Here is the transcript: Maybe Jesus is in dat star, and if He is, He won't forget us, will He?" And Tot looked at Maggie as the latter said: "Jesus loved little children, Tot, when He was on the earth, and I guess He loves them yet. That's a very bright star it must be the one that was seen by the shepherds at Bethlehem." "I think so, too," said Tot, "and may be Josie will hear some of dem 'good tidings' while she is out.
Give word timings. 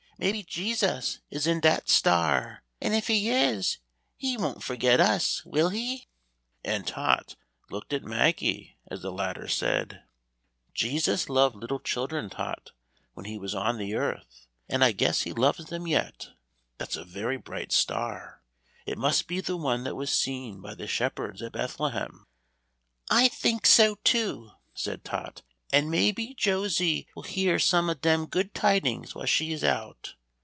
Maybe 0.23 0.43
Jesus 0.43 1.17
is 1.31 1.47
in 1.47 1.61
dat 1.61 1.89
star, 1.89 2.61
and 2.79 2.93
if 2.93 3.07
He 3.07 3.29
is, 3.31 3.79
He 4.15 4.37
won't 4.37 4.61
forget 4.61 4.99
us, 4.99 5.43
will 5.45 5.69
He?" 5.69 6.09
And 6.63 6.85
Tot 6.85 7.35
looked 7.71 7.91
at 7.91 8.03
Maggie 8.03 8.77
as 8.85 9.01
the 9.01 9.11
latter 9.11 9.47
said: 9.47 10.03
"Jesus 10.75 11.27
loved 11.27 11.55
little 11.55 11.79
children, 11.79 12.29
Tot, 12.29 12.69
when 13.15 13.25
He 13.25 13.39
was 13.39 13.55
on 13.55 13.79
the 13.79 13.95
earth, 13.95 14.47
and 14.69 14.83
I 14.83 14.91
guess 14.91 15.21
He 15.23 15.33
loves 15.33 15.65
them 15.71 15.87
yet. 15.87 16.29
That's 16.77 16.95
a 16.97 17.03
very 17.03 17.37
bright 17.37 17.71
star 17.71 18.43
it 18.85 18.99
must 18.99 19.25
be 19.27 19.41
the 19.41 19.57
one 19.57 19.83
that 19.85 19.95
was 19.95 20.11
seen 20.11 20.61
by 20.61 20.75
the 20.75 20.85
shepherds 20.85 21.41
at 21.41 21.53
Bethlehem." 21.53 22.27
"I 23.09 23.27
think 23.27 23.65
so, 23.65 23.95
too," 24.03 24.51
said 24.75 25.03
Tot, 25.03 25.41
"and 25.73 25.89
may 25.89 26.11
be 26.11 26.33
Josie 26.33 27.07
will 27.15 27.23
hear 27.23 27.57
some 27.57 27.89
of 27.89 28.01
dem 28.01 28.25
'good 28.25 28.53
tidings' 28.53 29.15
while 29.15 29.25
she 29.25 29.53
is 29.53 29.63
out. 29.63 30.15